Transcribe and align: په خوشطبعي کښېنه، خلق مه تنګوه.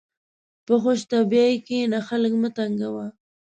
په 0.65 0.73
خوشطبعي 0.83 1.55
کښېنه، 1.67 1.99
خلق 2.07 2.33
مه 2.41 2.49
تنګوه. 2.57 3.05